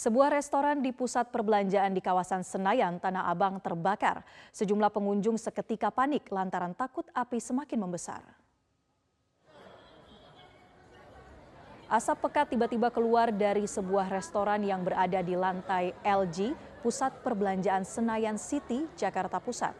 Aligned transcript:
Sebuah 0.00 0.32
restoran 0.32 0.80
di 0.80 0.96
pusat 0.96 1.28
perbelanjaan 1.28 1.92
di 1.92 2.00
kawasan 2.00 2.40
Senayan, 2.40 2.96
Tanah 2.96 3.28
Abang 3.28 3.60
terbakar. 3.60 4.24
Sejumlah 4.48 4.88
pengunjung 4.88 5.36
seketika 5.36 5.92
panik 5.92 6.24
lantaran 6.32 6.72
takut 6.72 7.04
api 7.12 7.36
semakin 7.36 7.76
membesar. 7.76 8.24
Asap 11.84 12.16
pekat 12.16 12.56
tiba-tiba 12.56 12.88
keluar 12.88 13.28
dari 13.28 13.68
sebuah 13.68 14.08
restoran 14.08 14.64
yang 14.64 14.80
berada 14.80 15.20
di 15.20 15.36
lantai 15.36 15.92
LG, 16.00 16.56
Pusat 16.80 17.20
Perbelanjaan 17.20 17.84
Senayan 17.84 18.40
City, 18.40 18.88
Jakarta 18.96 19.36
Pusat. 19.36 19.76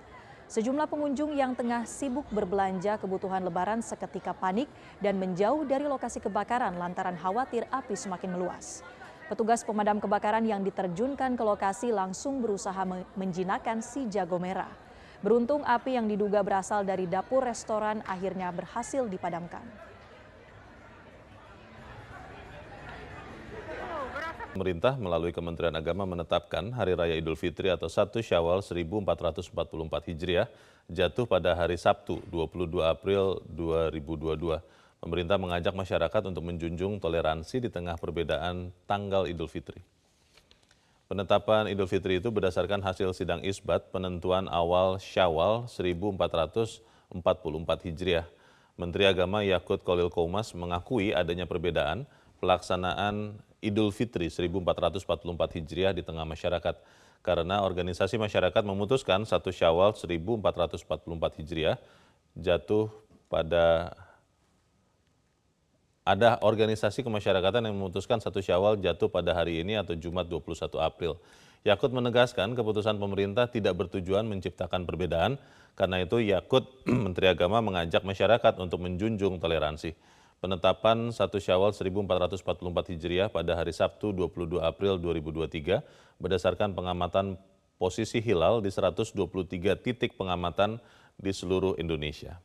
Sejumlah 0.53 0.85
pengunjung 0.85 1.33
yang 1.33 1.57
tengah 1.57 1.89
sibuk 1.89 2.29
berbelanja 2.29 3.01
kebutuhan 3.01 3.41
lebaran 3.41 3.81
seketika 3.81 4.37
panik 4.37 4.69
dan 5.01 5.17
menjauh 5.17 5.65
dari 5.65 5.89
lokasi 5.89 6.21
kebakaran 6.21 6.77
lantaran 6.77 7.17
khawatir 7.17 7.65
api 7.73 7.97
semakin 7.97 8.37
meluas. 8.37 8.85
Petugas 9.31 9.63
pemadam 9.63 10.03
kebakaran 10.03 10.43
yang 10.43 10.67
diterjunkan 10.67 11.39
ke 11.39 11.45
lokasi 11.47 11.95
langsung 11.95 12.43
berusaha 12.43 12.83
menjinakkan 13.15 13.79
si 13.79 14.11
jago 14.11 14.43
merah. 14.43 14.75
Beruntung 15.23 15.63
api 15.63 15.95
yang 15.95 16.11
diduga 16.11 16.43
berasal 16.43 16.83
dari 16.83 17.07
dapur 17.07 17.47
restoran 17.47 18.03
akhirnya 18.11 18.51
berhasil 18.51 19.07
dipadamkan. 19.07 19.63
Pemerintah 24.51 24.99
melalui 24.99 25.31
Kementerian 25.31 25.79
Agama 25.79 26.03
menetapkan 26.11 26.75
Hari 26.75 26.99
Raya 26.99 27.15
Idul 27.15 27.39
Fitri 27.39 27.71
atau 27.71 27.87
1 27.87 28.11
Syawal 28.27 28.67
1444 28.67 30.11
Hijriah 30.11 30.51
jatuh 30.91 31.31
pada 31.31 31.55
hari 31.55 31.79
Sabtu 31.79 32.19
22 32.35 32.83
April 32.83 33.47
2022. 33.47 34.59
Pemerintah 35.01 35.41
mengajak 35.41 35.73
masyarakat 35.73 36.23
untuk 36.29 36.45
menjunjung 36.45 37.01
toleransi 37.01 37.65
di 37.65 37.73
tengah 37.73 37.97
perbedaan 37.97 38.69
tanggal 38.85 39.25
Idul 39.25 39.49
Fitri. 39.49 39.81
Penetapan 41.09 41.73
Idul 41.73 41.89
Fitri 41.89 42.21
itu 42.21 42.29
berdasarkan 42.29 42.85
hasil 42.85 43.17
sidang 43.17 43.41
isbat 43.41 43.89
penentuan 43.89 44.45
awal 44.53 45.01
Syawal 45.01 45.65
1444 45.73 46.85
Hijriah. 47.89 48.29
Menteri 48.77 49.09
Agama 49.09 49.41
Yakut 49.41 49.81
Kolil 49.81 50.13
Komas 50.13 50.53
mengakui 50.53 51.17
adanya 51.17 51.49
perbedaan 51.49 52.05
pelaksanaan 52.39 53.41
Idul 53.65 53.97
Fitri 53.97 54.29
1444 54.29 55.01
Hijriah 55.57 55.97
di 55.97 56.05
tengah 56.05 56.29
masyarakat 56.29 56.77
karena 57.21 57.65
organisasi 57.65 58.17
masyarakat 58.21 58.63
memutuskan 58.65 59.25
1 59.25 59.33
Syawal 59.33 59.97
1444 59.97 61.41
Hijriah 61.41 61.77
jatuh 62.37 62.93
pada 63.29 63.97
ada 66.11 66.43
organisasi 66.43 67.07
kemasyarakatan 67.07 67.71
yang 67.71 67.79
memutuskan 67.79 68.19
satu 68.19 68.43
syawal 68.43 68.75
jatuh 68.83 69.07
pada 69.07 69.31
hari 69.31 69.63
ini 69.63 69.79
atau 69.79 69.95
Jumat 69.95 70.27
21 70.27 70.75
April. 70.83 71.23
Yakut 71.63 71.95
menegaskan 71.95 72.59
keputusan 72.59 72.99
pemerintah 72.99 73.47
tidak 73.47 73.79
bertujuan 73.79 74.27
menciptakan 74.27 74.91
perbedaan, 74.91 75.39
karena 75.79 76.03
itu 76.03 76.19
Yakut 76.19 76.67
Menteri 77.07 77.31
Agama 77.31 77.63
mengajak 77.63 78.03
masyarakat 78.03 78.59
untuk 78.59 78.83
menjunjung 78.83 79.39
toleransi. 79.39 79.95
Penetapan 80.41 81.13
1 81.13 81.21
Syawal 81.21 81.77
1444 81.77 82.97
Hijriah 82.97 83.29
pada 83.29 83.55
hari 83.55 83.77
Sabtu 83.77 84.11
22 84.11 84.57
April 84.59 84.97
2023 84.99 85.85
berdasarkan 86.19 86.73
pengamatan 86.73 87.37
posisi 87.77 88.19
hilal 88.25 88.65
di 88.65 88.73
123 88.73 89.15
titik 89.79 90.17
pengamatan 90.17 90.81
di 91.21 91.31
seluruh 91.31 91.77
Indonesia. 91.77 92.41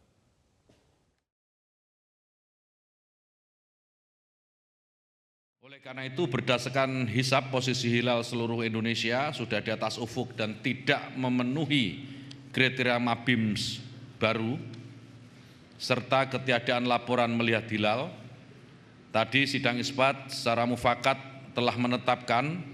Karena 5.85 6.09
itu 6.09 6.25
berdasarkan 6.25 7.05
hisap 7.13 7.53
posisi 7.53 7.85
hilal 7.93 8.25
seluruh 8.25 8.65
Indonesia 8.65 9.29
sudah 9.29 9.61
di 9.61 9.69
atas 9.69 10.01
ufuk 10.01 10.33
dan 10.33 10.57
tidak 10.65 11.13
memenuhi 11.13 12.09
kriteria 12.49 12.97
MABIMS 12.97 13.85
baru 14.17 14.57
serta 15.77 16.25
ketiadaan 16.25 16.89
laporan 16.89 17.29
melihat 17.29 17.69
hilal. 17.69 18.09
Tadi 19.13 19.45
sidang 19.45 19.77
isbat 19.77 20.33
secara 20.33 20.65
mufakat 20.65 21.21
telah 21.53 21.77
menetapkan 21.77 22.65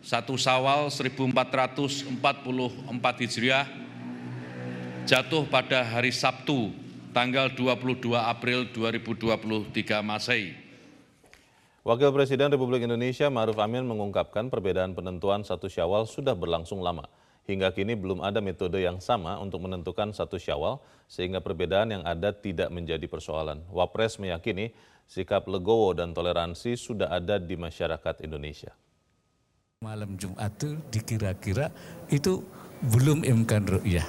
satu 0.00 0.40
Sawal 0.40 0.88
1444 0.88 2.08
Hijriah 3.20 3.68
jatuh 5.04 5.44
pada 5.44 5.84
hari 5.84 6.08
Sabtu 6.08 6.72
tanggal 7.12 7.52
22 7.52 8.16
April 8.16 8.64
2023 8.72 10.00
Masehi 10.00 10.63
Wakil 11.84 12.16
Presiden 12.16 12.48
Republik 12.48 12.80
Indonesia 12.80 13.28
Maruf 13.28 13.60
Amin 13.60 13.84
mengungkapkan 13.84 14.48
perbedaan 14.48 14.96
penentuan 14.96 15.44
satu 15.44 15.68
syawal 15.68 16.08
sudah 16.08 16.32
berlangsung 16.32 16.80
lama. 16.80 17.04
Hingga 17.44 17.76
kini 17.76 17.92
belum 17.92 18.24
ada 18.24 18.40
metode 18.40 18.80
yang 18.80 19.04
sama 19.04 19.36
untuk 19.36 19.68
menentukan 19.68 20.16
satu 20.16 20.40
syawal 20.40 20.80
sehingga 21.12 21.44
perbedaan 21.44 21.92
yang 21.92 22.00
ada 22.08 22.32
tidak 22.32 22.72
menjadi 22.72 23.04
persoalan. 23.04 23.60
Wapres 23.68 24.16
meyakini 24.16 24.72
sikap 25.04 25.44
legowo 25.44 25.92
dan 25.92 26.16
toleransi 26.16 26.72
sudah 26.72 27.12
ada 27.12 27.36
di 27.36 27.52
masyarakat 27.52 28.24
Indonesia. 28.24 28.72
Malam 29.84 30.16
Jumat 30.16 30.56
itu 30.56 30.80
dikira-kira 30.88 31.68
itu 32.08 32.48
belum 32.80 33.28
imkan 33.28 33.60
ru'yah. 33.60 34.08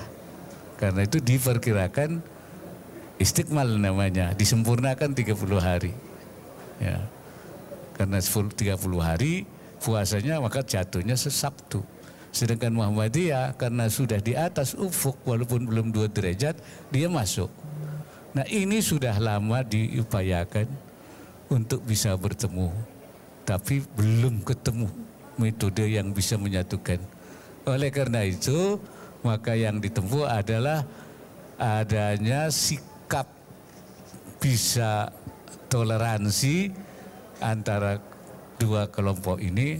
Karena 0.80 1.04
itu 1.04 1.20
diperkirakan 1.20 2.24
istiqmal 3.20 3.68
namanya, 3.68 4.32
disempurnakan 4.32 5.12
30 5.12 5.60
hari. 5.60 5.92
Ya 6.80 7.04
karena 7.96 8.20
30 8.20 8.76
hari 9.00 9.48
puasanya 9.80 10.44
maka 10.44 10.62
jatuhnya 10.62 11.16
sesabtu. 11.16 11.82
Sedangkan 12.36 12.76
Muhammadiyah 12.76 13.56
karena 13.56 13.88
sudah 13.88 14.20
di 14.20 14.36
atas 14.36 14.76
ufuk 14.76 15.16
walaupun 15.24 15.64
belum 15.64 15.96
dua 15.96 16.12
derajat 16.12 16.60
dia 16.92 17.08
masuk. 17.08 17.48
Nah 18.36 18.44
ini 18.52 18.84
sudah 18.84 19.16
lama 19.16 19.64
diupayakan 19.64 20.68
untuk 21.48 21.80
bisa 21.88 22.12
bertemu. 22.20 22.68
Tapi 23.48 23.80
belum 23.96 24.44
ketemu 24.44 24.92
metode 25.40 25.88
yang 25.88 26.12
bisa 26.12 26.36
menyatukan. 26.36 27.00
Oleh 27.64 27.88
karena 27.88 28.28
itu 28.28 28.84
maka 29.24 29.56
yang 29.56 29.80
ditempuh 29.80 30.28
adalah 30.28 30.84
adanya 31.56 32.52
sikap 32.52 33.32
bisa 34.44 35.08
toleransi 35.72 36.85
antara 37.44 38.00
dua 38.56 38.88
kelompok 38.88 39.42
ini 39.44 39.80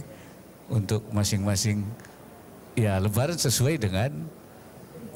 untuk 0.68 1.06
masing-masing 1.14 1.86
ya 2.76 3.00
lebaran 3.00 3.38
sesuai 3.38 3.80
dengan 3.80 4.10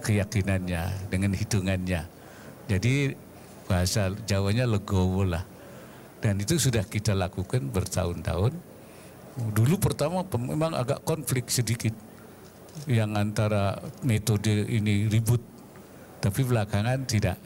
keyakinannya, 0.00 1.12
dengan 1.12 1.36
hitungannya. 1.36 2.02
Jadi 2.70 3.12
bahasa 3.68 4.10
Jawanya 4.24 4.64
legowo 4.64 5.22
lah. 5.22 5.44
Dan 6.20 6.36
itu 6.40 6.60
sudah 6.60 6.84
kita 6.84 7.16
lakukan 7.16 7.68
bertahun-tahun. 7.72 8.52
Dulu 9.40 9.76
pertama 9.80 10.20
memang 10.36 10.76
agak 10.76 11.00
konflik 11.06 11.48
sedikit 11.48 11.96
yang 12.84 13.16
antara 13.16 13.80
metode 14.04 14.68
ini 14.68 15.08
ribut. 15.08 15.40
Tapi 16.20 16.40
belakangan 16.44 17.08
tidak. 17.08 17.40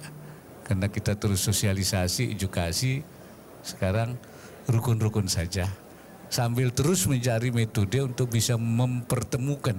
Karena 0.66 0.90
kita 0.90 1.14
terus 1.14 1.44
sosialisasi, 1.44 2.34
edukasi, 2.34 3.04
sekarang 3.62 4.18
rukun-rukun 4.68 5.28
saja. 5.28 5.68
Sambil 6.32 6.74
terus 6.74 7.06
mencari 7.06 7.54
metode 7.54 8.02
untuk 8.02 8.32
bisa 8.32 8.58
mempertemukan 8.58 9.78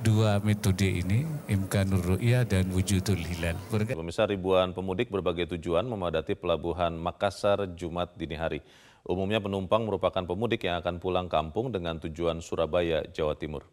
dua 0.00 0.40
metode 0.40 0.84
ini, 0.84 1.24
Imkanur 1.48 2.16
Ru'ya 2.16 2.44
dan 2.44 2.68
Wujudul 2.72 3.20
Hilal. 3.20 3.56
Pemirsa 3.68 4.28
ribuan 4.28 4.72
pemudik 4.72 5.08
berbagai 5.08 5.56
tujuan 5.56 5.84
memadati 5.84 6.36
pelabuhan 6.36 6.92
Makassar 6.96 7.68
Jumat 7.72 8.12
dini 8.16 8.36
hari. 8.36 8.60
Umumnya 9.04 9.40
penumpang 9.40 9.84
merupakan 9.84 10.24
pemudik 10.24 10.64
yang 10.64 10.80
akan 10.80 10.96
pulang 10.96 11.28
kampung 11.28 11.68
dengan 11.68 12.00
tujuan 12.00 12.40
Surabaya, 12.40 13.04
Jawa 13.12 13.36
Timur. 13.36 13.68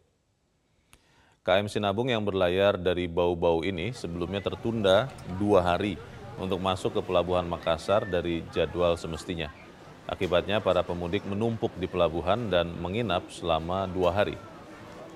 KM 1.41 1.71
Sinabung 1.71 2.11
yang 2.11 2.21
berlayar 2.21 2.77
dari 2.77 3.07
Bau-Bau 3.07 3.63
ini 3.65 3.95
sebelumnya 3.95 4.43
tertunda 4.43 5.09
dua 5.39 5.63
hari 5.63 5.95
untuk 6.37 6.59
masuk 6.61 6.99
ke 6.99 7.01
Pelabuhan 7.01 7.47
Makassar 7.47 8.05
dari 8.05 8.45
jadwal 8.53 8.93
semestinya. 8.93 9.49
Akibatnya 10.09 10.61
para 10.61 10.81
pemudik 10.81 11.21
menumpuk 11.29 11.73
di 11.77 11.85
pelabuhan 11.85 12.49
dan 12.49 12.73
menginap 12.81 13.29
selama 13.29 13.85
dua 13.85 14.13
hari. 14.13 14.37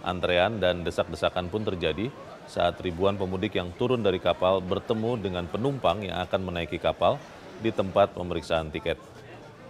Antrean 0.05 0.61
dan 0.61 0.85
desak-desakan 0.85 1.49
pun 1.49 1.65
terjadi 1.65 2.13
saat 2.45 2.77
ribuan 2.77 3.17
pemudik 3.17 3.57
yang 3.57 3.73
turun 3.73 4.05
dari 4.05 4.21
kapal 4.21 4.61
bertemu 4.61 5.17
dengan 5.17 5.45
penumpang 5.49 6.05
yang 6.05 6.21
akan 6.21 6.41
menaiki 6.45 6.77
kapal 6.77 7.17
di 7.57 7.73
tempat 7.73 8.13
pemeriksaan 8.13 8.69
tiket. 8.69 9.01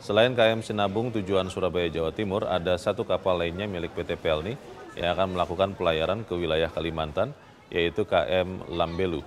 Selain 0.03 0.35
KM 0.35 0.59
Sinabung 0.59 1.09
tujuan 1.15 1.47
Surabaya, 1.47 1.87
Jawa 1.87 2.11
Timur, 2.11 2.43
ada 2.43 2.75
satu 2.75 3.07
kapal 3.07 3.39
lainnya 3.39 3.65
milik 3.65 3.95
PT 3.95 4.19
Pelni 4.19 4.59
yang 4.99 5.15
akan 5.15 5.39
melakukan 5.39 5.71
pelayaran 5.73 6.27
ke 6.27 6.35
wilayah 6.35 6.67
Kalimantan, 6.67 7.31
yaitu 7.71 8.03
KM 8.03 8.69
Lambelu. 8.75 9.23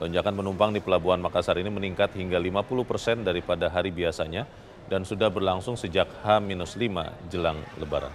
Lonjakan 0.00 0.40
penumpang 0.40 0.72
di 0.72 0.80
Pelabuhan 0.80 1.20
Makassar 1.20 1.60
ini 1.60 1.68
meningkat 1.68 2.16
hingga 2.16 2.40
50 2.40 2.88
persen 2.88 3.20
daripada 3.20 3.68
hari 3.68 3.92
biasanya 3.92 4.48
dan 4.90 5.06
sudah 5.06 5.30
berlangsung 5.30 5.78
sejak 5.78 6.10
H-5 6.26 6.58
jelang 7.30 7.62
lebaran. 7.78 8.10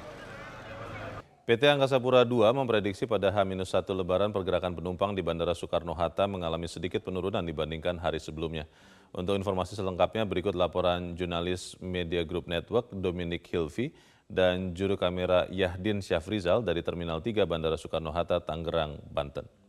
PT 1.46 1.62
Angkasa 1.70 2.02
Pura 2.02 2.26
II 2.26 2.42
memprediksi 2.58 3.06
pada 3.06 3.30
H-1 3.30 3.86
Lebaran 3.94 4.34
pergerakan 4.34 4.76
penumpang 4.76 5.14
di 5.14 5.22
Bandara 5.22 5.54
Soekarno-Hatta 5.54 6.26
mengalami 6.26 6.66
sedikit 6.66 7.06
penurunan 7.06 7.46
dibandingkan 7.46 8.02
hari 8.02 8.18
sebelumnya. 8.18 8.66
Untuk 9.14 9.38
informasi 9.38 9.78
selengkapnya 9.78 10.26
berikut 10.26 10.58
laporan 10.58 11.14
jurnalis 11.14 11.78
Media 11.80 12.26
Group 12.26 12.50
Network 12.50 12.92
Dominic 12.92 13.48
Hilvi 13.48 13.94
dan 14.26 14.74
juru 14.74 14.98
kamera 14.98 15.46
Yahdin 15.54 16.02
Syafrizal 16.02 16.66
dari 16.66 16.82
Terminal 16.82 17.22
3 17.22 17.46
Bandara 17.46 17.78
Soekarno-Hatta, 17.78 18.42
Tangerang, 18.42 19.00
Banten. 19.14 19.65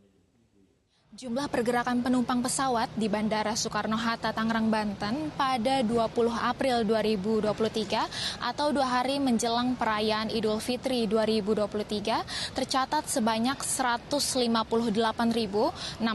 Jumlah 1.17 1.49
pergerakan 1.49 2.05
penumpang 2.05 2.45
pesawat 2.45 2.93
di 2.93 3.09
Bandara 3.09 3.57
Soekarno-Hatta 3.57 4.37
Tangerang, 4.37 4.69
Banten 4.69 5.33
pada 5.33 5.81
20 5.81 6.13
April 6.29 6.85
2023 6.85 8.05
atau 8.37 8.69
dua 8.69 8.85
hari 8.85 9.17
menjelang 9.17 9.73
perayaan 9.73 10.29
Idul 10.29 10.61
Fitri 10.61 11.09
2023 11.09 12.21
tercatat 12.53 13.09
sebanyak 13.09 13.57
158.671 13.57 16.05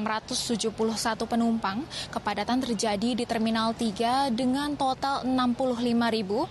penumpang. 1.26 1.82
Kepadatan 2.14 2.62
terjadi 2.62 3.19
di 3.19 3.26
Terminal 3.26 3.75
3 3.75 4.31
dengan 4.31 4.78
total 4.78 5.26
65.937 5.26 6.46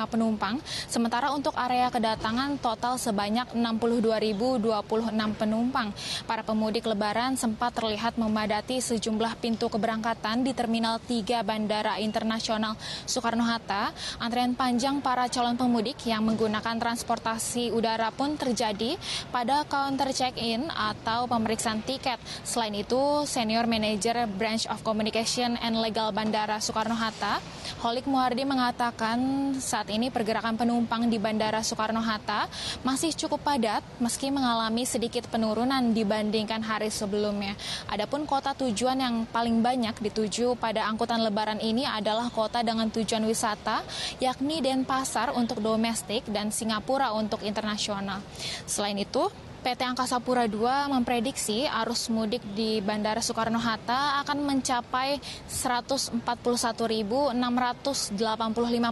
penumpang. 0.07 0.61
Sementara 0.87 1.35
untuk 1.35 1.51
area 1.59 1.91
kedatangan 1.91 2.55
total 2.63 2.95
sebanyak 2.95 3.51
62.026 3.55 5.35
penumpang. 5.35 5.91
Para 6.23 6.43
pemudik 6.45 6.87
lebaran 6.87 7.35
sempat 7.35 7.75
terlihat 7.75 8.15
memadati 8.15 8.79
sejumlah 8.79 9.35
pintu 9.41 9.67
keberangkatan 9.67 10.45
di 10.45 10.53
Terminal 10.55 11.01
3 11.01 11.43
Bandara 11.43 11.99
Internasional 11.99 12.77
Soekarno-Hatta. 13.09 13.91
Antrian 14.21 14.55
panjang 14.55 15.01
para 15.01 15.27
calon 15.31 15.38
calon 15.39 15.55
pemudik 15.55 16.03
yang 16.03 16.27
menggunakan 16.27 16.75
transportasi 16.83 17.71
udara 17.71 18.11
pun 18.11 18.35
terjadi 18.35 18.99
pada 19.31 19.63
counter 19.71 20.11
check-in 20.11 20.67
atau 20.67 21.31
pemeriksaan 21.31 21.79
tiket. 21.79 22.19
Selain 22.43 22.75
itu, 22.75 23.23
Senior 23.23 23.63
Manager 23.63 24.27
Branch 24.27 24.67
of 24.67 24.83
Communication 24.83 25.55
and 25.63 25.79
Legal 25.79 26.11
Bandara 26.11 26.59
Soekarno-Hatta, 26.59 27.39
Holik 27.79 28.11
Muhardi 28.11 28.43
mengatakan 28.43 29.15
saat 29.63 29.87
ini 29.87 30.11
pergerakan 30.11 30.59
penumpang 30.59 31.07
di 31.07 31.15
Bandara 31.15 31.63
Soekarno-Hatta 31.63 32.51
masih 32.83 33.15
cukup 33.15 33.39
padat 33.39 33.79
meski 34.03 34.35
mengalami 34.35 34.83
sedikit 34.83 35.23
penurunan 35.31 35.95
dibandingkan 35.95 36.59
hari 36.59 36.91
sebelumnya. 36.91 37.55
Adapun 37.87 38.27
kota 38.27 38.51
tujuan 38.59 38.99
yang 38.99 39.23
paling 39.23 39.63
banyak 39.63 39.95
dituju 40.03 40.59
pada 40.59 40.83
angkutan 40.91 41.23
lebaran 41.23 41.63
ini 41.63 41.87
adalah 41.87 42.27
kota 42.27 42.59
dengan 42.59 42.91
tujuan 42.91 43.23
wisata 43.23 43.87
yakni 44.19 44.59
Denpasar 44.59 45.28
untuk 45.33 45.61
domestik 45.63 46.25
dan 46.29 46.49
Singapura 46.53 47.13
untuk 47.13 47.41
internasional. 47.45 48.21
Selain 48.65 48.97
itu, 48.97 49.27
PT 49.59 49.83
Angkasa 49.83 50.23
Pura 50.23 50.47
II 50.47 50.63
memprediksi 50.87 51.67
arus 51.67 52.07
mudik 52.07 52.39
di 52.55 52.79
Bandara 52.79 53.19
Soekarno-Hatta 53.19 54.23
akan 54.23 54.47
mencapai 54.47 55.19
141.685 55.51 57.35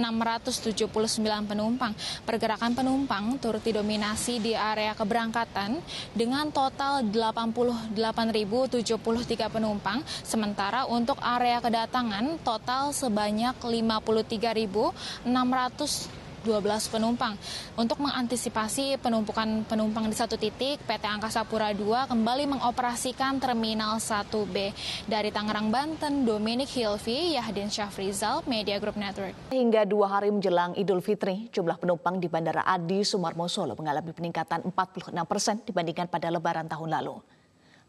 penumpang. 1.48 1.96
Pergerakan 2.28 2.76
penumpang 2.76 3.40
turut 3.40 3.64
didominasi 3.64 4.44
di 4.44 4.52
area 4.52 4.92
keberangkatan 4.92 5.80
dengan 6.12 6.52
total 6.52 7.00
88.073 7.08 9.48
penumpang, 9.48 10.04
sementara 10.20 10.84
untuk 10.84 11.16
area 11.24 11.56
kedatangan 11.64 12.36
total 12.44 12.92
sebanyak 12.92 13.56
53.600 13.56 16.25
12 16.46 16.94
penumpang. 16.94 17.34
Untuk 17.75 17.98
mengantisipasi 17.98 19.02
penumpukan 19.02 19.66
penumpang 19.66 20.06
di 20.06 20.14
satu 20.14 20.38
titik, 20.38 20.78
PT 20.87 21.02
Angkasa 21.02 21.43
Pura 21.43 21.75
II 21.75 22.06
kembali 22.06 22.46
mengoperasikan 22.46 23.43
Terminal 23.43 23.98
1B. 23.98 24.70
Dari 25.10 25.34
Tangerang, 25.34 25.75
Banten, 25.75 26.22
Dominic 26.22 26.70
Hilvi, 26.78 27.34
Yahdin 27.34 27.66
Syafrizal, 27.66 28.46
Media 28.46 28.78
Group 28.78 28.94
Network. 28.94 29.34
Hingga 29.50 29.82
dua 29.82 30.06
hari 30.06 30.31
menjelang 30.31 30.78
Idul 30.78 31.02
Fitri, 31.02 31.50
jumlah 31.50 31.82
penumpang 31.82 32.22
di 32.22 32.31
Bandara 32.31 32.62
Adi 32.62 33.02
Sumarmo 33.02 33.50
Solo 33.50 33.75
mengalami 33.75 34.14
peningkatan 34.14 34.62
46 34.70 35.10
persen 35.26 35.58
dibandingkan 35.66 36.06
pada 36.06 36.31
lebaran 36.31 36.70
tahun 36.70 36.94
lalu. 37.02 37.19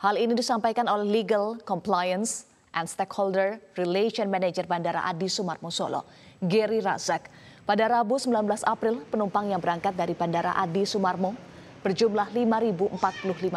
Hal 0.02 0.18
ini 0.18 0.34
disampaikan 0.34 0.86
oleh 0.90 1.06
Legal 1.06 1.62
Compliance 1.62 2.48
and 2.78 2.86
Stakeholder 2.86 3.58
Relation 3.74 4.30
Manager 4.30 4.70
Bandara 4.70 5.02
Adi 5.10 5.26
Sumarmo 5.26 5.74
Solo, 5.74 6.06
Gary 6.38 6.80
Razak. 6.80 7.30
Pada 7.68 7.84
Rabu 7.92 8.16
19 8.16 8.64
April, 8.64 9.04
penumpang 9.12 9.52
yang 9.52 9.60
berangkat 9.60 9.92
dari 9.92 10.16
Bandara 10.16 10.56
Adi 10.56 10.88
Sumarmo 10.88 11.36
berjumlah 11.84 12.32
5.045 12.32 12.96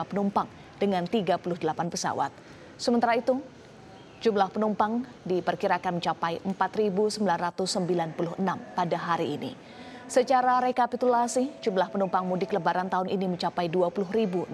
penumpang 0.02 0.50
dengan 0.82 1.06
38 1.06 1.38
pesawat. 1.94 2.34
Sementara 2.74 3.14
itu, 3.14 3.38
jumlah 4.18 4.50
penumpang 4.50 5.06
diperkirakan 5.22 6.02
mencapai 6.02 6.42
4.996 6.42 7.22
pada 8.74 8.98
hari 8.98 9.38
ini. 9.38 9.54
Secara 10.10 10.58
rekapitulasi, 10.58 11.62
jumlah 11.62 11.94
penumpang 11.94 12.26
mudik 12.26 12.50
lebaran 12.50 12.90
tahun 12.90 13.14
ini 13.14 13.38
mencapai 13.38 13.70
20.618 13.70 14.50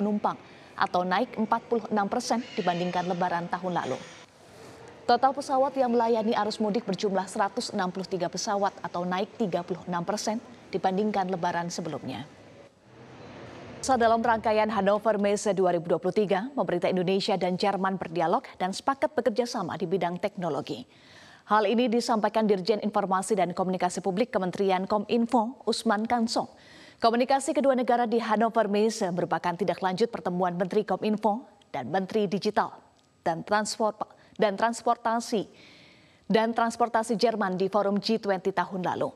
penumpang 0.00 0.40
atau 0.80 1.04
naik 1.04 1.36
46 1.36 1.92
persen 2.08 2.40
dibandingkan 2.56 3.04
lebaran 3.04 3.52
tahun 3.52 3.84
lalu. 3.84 4.19
Total 5.10 5.34
pesawat 5.34 5.74
yang 5.74 5.90
melayani 5.90 6.38
arus 6.38 6.62
mudik 6.62 6.86
berjumlah 6.86 7.26
163 7.26 7.74
pesawat 8.30 8.70
atau 8.78 9.02
naik 9.02 9.34
36 9.42 9.82
persen 10.06 10.38
dibandingkan 10.70 11.26
lebaran 11.26 11.66
sebelumnya. 11.66 12.30
Dalam 13.82 14.22
rangkaian 14.22 14.70
Hannover 14.70 15.18
Messe 15.18 15.50
2023, 15.50 16.54
pemerintah 16.54 16.86
Indonesia 16.94 17.34
dan 17.34 17.58
Jerman 17.58 17.98
berdialog 17.98 18.46
dan 18.54 18.70
sepakat 18.70 19.10
bekerja 19.18 19.50
sama 19.50 19.74
di 19.74 19.90
bidang 19.90 20.22
teknologi. 20.22 20.86
Hal 21.50 21.66
ini 21.66 21.90
disampaikan 21.90 22.46
Dirjen 22.46 22.78
Informasi 22.78 23.34
dan 23.34 23.50
Komunikasi 23.50 23.98
Publik 24.06 24.30
Kementerian 24.30 24.86
Kominfo, 24.86 25.58
Usman 25.66 26.06
Kansong. 26.06 26.46
Komunikasi 27.02 27.50
kedua 27.50 27.74
negara 27.74 28.06
di 28.06 28.22
Hannover 28.22 28.70
Messe 28.70 29.10
merupakan 29.10 29.58
tindak 29.58 29.82
lanjut 29.82 30.06
pertemuan 30.06 30.54
Menteri 30.54 30.86
Kominfo 30.86 31.42
dan 31.74 31.90
Menteri 31.90 32.30
Digital 32.30 32.78
dan 33.26 33.42
Transport 33.42 34.19
dan 34.40 34.56
transportasi 34.56 35.44
dan 36.30 36.54
transportasi 36.54 37.18
Jerman 37.18 37.58
di 37.58 37.66
forum 37.66 37.98
G20 37.98 38.54
tahun 38.54 38.86
lalu. 38.86 39.10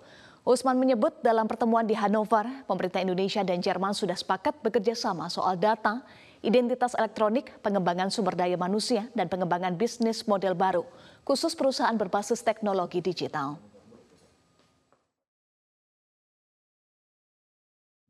Usman 0.44 0.76
menyebut 0.76 1.24
dalam 1.24 1.48
pertemuan 1.48 1.88
di 1.88 1.96
Hannover, 1.96 2.44
pemerintah 2.68 3.00
Indonesia 3.00 3.40
dan 3.40 3.64
Jerman 3.64 3.96
sudah 3.96 4.18
sepakat 4.18 4.60
bekerja 4.60 4.92
sama 4.92 5.32
soal 5.32 5.56
data, 5.56 6.04
identitas 6.44 6.92
elektronik, 6.98 7.48
pengembangan 7.64 8.12
sumber 8.12 8.36
daya 8.36 8.58
manusia, 8.60 9.08
dan 9.16 9.32
pengembangan 9.32 9.72
bisnis 9.72 10.28
model 10.28 10.52
baru, 10.52 10.84
khusus 11.24 11.56
perusahaan 11.56 11.96
berbasis 11.96 12.44
teknologi 12.44 13.00
digital. 13.00 13.56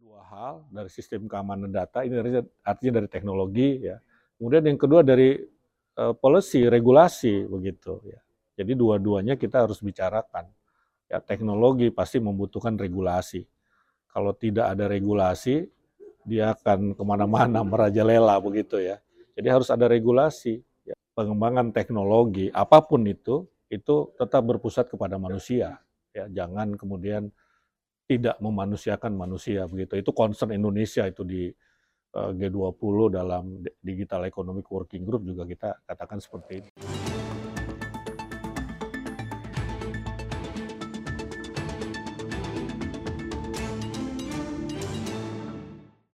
Dua 0.02 0.18
hal 0.26 0.66
dari 0.74 0.90
sistem 0.90 1.30
keamanan 1.30 1.70
data, 1.70 2.02
ini 2.02 2.18
artinya 2.66 2.98
dari 2.98 3.06
teknologi 3.06 3.86
ya. 3.86 4.02
Kemudian 4.42 4.74
yang 4.74 4.80
kedua 4.80 5.06
dari 5.06 5.38
uh, 5.98 6.14
policy, 6.14 6.66
regulasi 6.66 7.46
begitu 7.46 8.00
ya. 8.06 8.20
Jadi 8.54 8.78
dua-duanya 8.78 9.34
kita 9.34 9.66
harus 9.66 9.82
bicarakan. 9.82 10.46
Ya 11.10 11.18
teknologi 11.18 11.90
pasti 11.90 12.22
membutuhkan 12.22 12.78
regulasi. 12.78 13.46
Kalau 14.14 14.30
tidak 14.30 14.70
ada 14.70 14.86
regulasi, 14.86 15.66
dia 16.22 16.54
akan 16.54 16.94
ke 16.94 17.02
mana-mana 17.02 17.60
merajalela 17.66 18.38
begitu 18.38 18.78
ya. 18.78 19.02
Jadi 19.34 19.48
harus 19.50 19.68
ada 19.74 19.90
regulasi. 19.90 20.62
Ya. 20.86 20.94
Pengembangan 21.18 21.74
teknologi 21.74 22.50
apa 22.54 22.78
pun 22.82 23.02
itu, 23.06 23.46
itu 23.66 24.14
tetap 24.14 24.42
berpusat 24.46 24.86
kepada 24.86 25.18
manusia. 25.18 25.82
Ya, 26.14 26.30
jangan 26.30 26.78
kemudian 26.78 27.34
tidak 28.06 28.38
memanusiakan 28.38 29.18
manusia 29.18 29.66
begitu. 29.66 29.98
Itu 29.98 30.14
concern 30.14 30.54
Indonesia 30.54 31.02
itu 31.10 31.26
di 31.26 31.50
G20 32.14 33.10
dalam 33.10 33.58
Digital 33.82 34.30
Economic 34.30 34.66
Working 34.70 35.02
Group 35.02 35.26
juga 35.26 35.42
kita 35.42 35.68
katakan 35.82 36.22
seperti 36.22 36.52
itu. 36.62 36.70